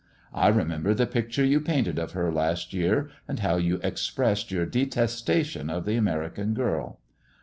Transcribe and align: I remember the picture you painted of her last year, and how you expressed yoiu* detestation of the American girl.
I 0.33 0.47
remember 0.47 0.95
the 0.95 1.05
picture 1.05 1.45
you 1.45 1.61
painted 1.61 1.99
of 1.99 2.13
her 2.13 2.31
last 2.31 2.73
year, 2.73 3.11
and 3.27 3.37
how 3.39 3.57
you 3.57 3.79
expressed 3.83 4.49
yoiu* 4.49 4.71
detestation 4.71 5.69
of 5.69 5.85
the 5.85 5.95
American 5.95 6.55
girl. 6.55 6.97